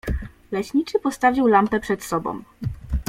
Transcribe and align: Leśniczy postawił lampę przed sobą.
Leśniczy 0.51 0.99
postawił 0.99 1.47
lampę 1.47 1.79
przed 1.79 2.03
sobą. 2.03 2.43